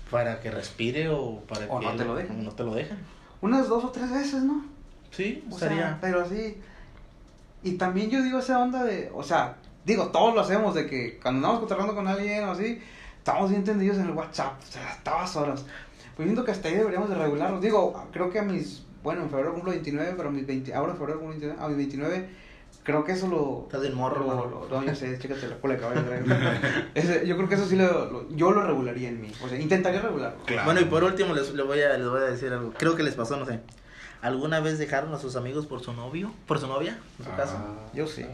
[0.09, 2.43] para que respire o para O que no te lo dejan.
[2.43, 2.97] no te lo dejan.
[3.41, 4.65] Unas dos o tres veces, ¿no?
[5.11, 5.77] Sí, O sería.
[5.77, 6.57] sea, pero así.
[7.63, 11.19] Y también yo digo esa onda de, o sea, digo, todos lo hacemos de que
[11.21, 12.79] cuando andamos cotorreando con alguien o así,
[13.17, 15.65] estamos bien tendidos en el WhatsApp, o sea, hasta las horas.
[16.15, 17.61] Pues siento que hasta ahí deberíamos de regularlos.
[17.61, 20.93] Digo, creo que a mis, bueno, en febrero cumplo 29, pero a mis 20, ahora
[20.93, 22.29] en febrero cumplo 29, a mis 29,
[22.85, 23.63] creo que eso lo...
[23.65, 26.01] Estás del morro, lo- lo- no, yo sé, chécate la cola de caballo.
[26.95, 29.31] Ese- yo creo que eso sí lo, lo- yo lo regularía en mí.
[29.43, 30.37] O sea, intentaría regularlo.
[30.45, 30.63] Claro.
[30.63, 32.71] Bueno, y por último les, les voy a, les voy a decir algo.
[32.77, 33.59] Creo que les pasó, no sé.
[34.21, 36.31] ¿Alguna vez dejaron a sus amigos por su novio?
[36.47, 36.97] ¿Por su novia?
[37.19, 37.57] En su Ah, caso.
[37.93, 38.25] Yo sí,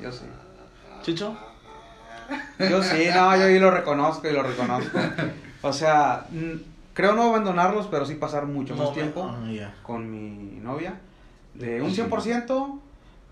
[0.00, 0.24] yo sí.
[1.02, 1.36] ¿Chucho?
[2.58, 4.98] Yo sí, no, yo ahí lo reconozco y lo reconozco.
[5.62, 6.26] O sea,
[6.94, 10.94] creo no abandonarlos, pero sí pasar mucho más tiempo ah, con mi novia.
[11.54, 12.78] De un 100%,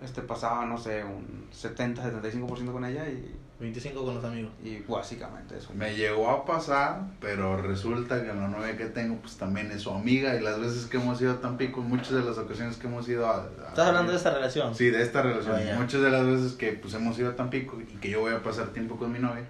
[0.03, 4.51] este pasaba, no sé, un 70, 75% con ella y, 25 con los amigos.
[4.65, 5.71] y básicamente eso.
[5.75, 9.91] Me llegó a pasar, pero resulta que la novia que tengo pues también es su
[9.91, 13.07] amiga y las veces que hemos ido a Tampico, muchas de las ocasiones que hemos
[13.07, 13.43] ido a...
[13.45, 14.75] a- ¿Estás hablando de esta relación?
[14.75, 15.57] Sí, de esta relación.
[15.57, 15.79] Ah, ya.
[15.79, 18.43] Muchas de las veces que pues hemos ido a Tampico y que yo voy a
[18.43, 19.45] pasar tiempo con mi novia,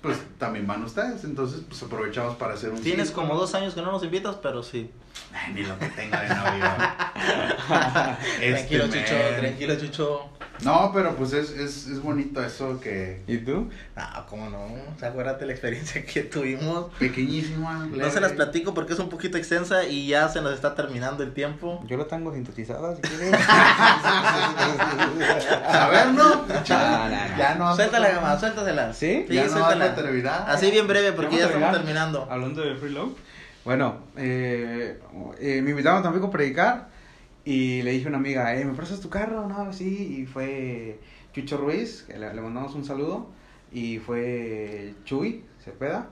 [0.00, 2.80] pues también van ustedes, entonces pues aprovechamos para hacer un...
[2.80, 4.90] Tienes como dos años que no nos invitas, pero sí.
[5.34, 6.96] Ay, ni lo que tenga de novia.
[8.40, 9.04] Este tranquilo, men.
[9.04, 10.28] Chucho, tranquilo, Chucho.
[10.64, 13.22] No, pero pues es, es, es bonito eso que...
[13.26, 13.68] ¿Y tú?
[13.96, 14.64] Ah, cómo no.
[14.64, 16.92] O sea, acuérdate la experiencia que tuvimos.
[16.98, 17.86] Pequeñísima.
[17.86, 18.10] No leve.
[18.10, 21.32] se las platico porque es un poquito extensa y ya se nos está terminando el
[21.32, 21.82] tiempo.
[21.88, 23.34] Yo lo tengo sintetizado, si quieres.
[25.68, 26.28] A ver, no.
[26.28, 27.38] No, no, no.
[27.38, 27.74] Ya no.
[27.74, 28.92] Suéltala, gama, suéltasela.
[28.92, 29.24] ¿Sí?
[29.28, 29.94] Sí, ya no suéltala.
[29.94, 30.44] terminar.
[30.46, 32.28] Así bien breve porque ya ¿Vamos a estamos terminando.
[32.30, 33.10] Hablando de freeload.
[33.64, 34.98] Bueno, eh,
[35.38, 36.88] eh, me invitaron a Tampico a predicar
[37.44, 39.46] y le dije a una amiga, eh, ¿me prestas tu carro?
[39.48, 40.98] No, sí, y fue
[41.32, 43.28] Chucho Ruiz, que le, le mandamos un saludo,
[43.70, 46.10] y fue Chuy Cepeda,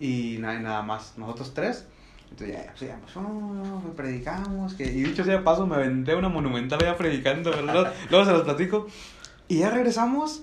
[0.00, 1.86] y nada, nada más, nosotros tres.
[2.30, 6.16] Entonces ya, pues, ya, pues, oh, predicamos, que, y dicho sea de paso, me aventé
[6.16, 8.88] una monumental ya predicando, luego, luego se los platico.
[9.46, 10.42] Y ya regresamos,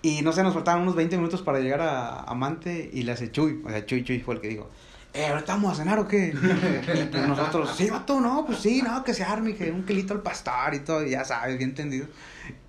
[0.00, 3.30] y no sé, nos faltaban unos 20 minutos para llegar a Amante, y le hace
[3.30, 4.70] Chuy, o sea, Chuy Chuy fue el que dijo,
[5.14, 6.34] eh, ¿ahorita vamos a cenar o qué?
[6.94, 10.14] Y pues nosotros, sí, vato, no, pues sí, no, que se arme, que un kilito
[10.14, 12.06] al pastor y todo, y ya sabes, bien entendido.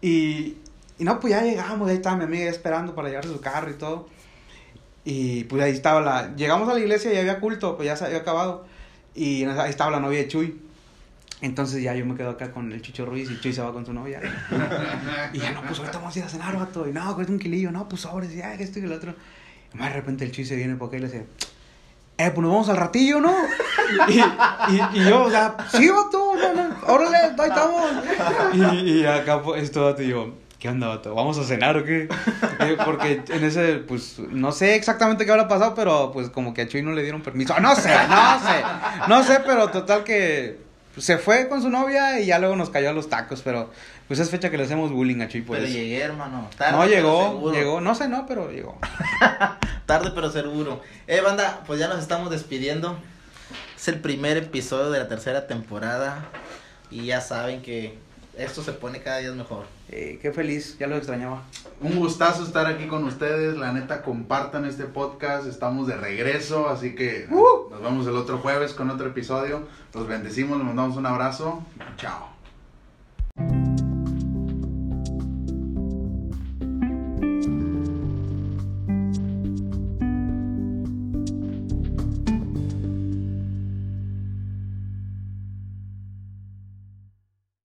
[0.01, 0.57] Y,
[0.99, 3.75] y no, pues ya llegamos, ahí estaba mi amiga esperando para llevarse su carro y
[3.75, 4.09] todo.
[5.05, 8.05] Y pues ahí estaba la, llegamos a la iglesia y había culto, pues ya se
[8.05, 8.65] había acabado.
[9.15, 10.59] Y ahí estaba la novia de Chuy.
[11.41, 13.85] Entonces ya yo me quedo acá con el Chicho Ruiz y Chuy se va con
[13.85, 14.21] su novia.
[15.33, 16.87] Y ya, no, pues ahorita vamos a ir a cenar, vato.
[16.87, 19.13] Y no, cuesta un kilillo, no, pues sobres, ya, esto y el otro.
[19.73, 21.25] Y más de repente el Chuy se viene porque él le dice,
[22.17, 23.33] eh, pues nos vamos al ratillo, ¿no?
[24.07, 24.19] Y,
[24.99, 27.83] y, yo, o sea, sí, vato, no, no, órale, ahí estamos.
[28.73, 31.13] Y, y acá esto, vato, y yo, ¿qué onda, vato?
[31.13, 32.07] ¿Vamos a cenar o qué?
[32.59, 36.61] Eh, Porque en ese, pues, no sé exactamente qué habrá pasado, pero pues como que
[36.61, 37.59] a Chuy no le dieron permiso.
[37.59, 38.63] No sé, no sé,
[39.07, 40.62] no sé, pero total que
[40.97, 43.71] se fue con su novia y ya luego nos cayó a los tacos, pero
[44.07, 45.61] pues es fecha que le hacemos bullying a Chuy, pues.
[45.61, 46.49] Pero llegué, hermano.
[46.57, 48.77] Tarde, no llegó, llegó, no sé, no, pero llegó.
[49.85, 50.81] Tarde pero seguro.
[51.07, 52.97] Eh, banda, pues ya nos estamos despidiendo.
[53.75, 56.25] Es el primer episodio de la tercera temporada.
[56.91, 57.97] Y ya saben que
[58.37, 59.65] esto se pone cada día mejor.
[59.89, 61.43] Eh, qué feliz, ya lo extrañaba.
[61.81, 63.57] Un gustazo estar aquí con ustedes.
[63.57, 65.47] La neta, compartan este podcast.
[65.47, 69.67] Estamos de regreso, así que nos vemos el otro jueves con otro episodio.
[69.93, 71.63] Los bendecimos, les mandamos un abrazo.
[71.97, 72.33] Chao.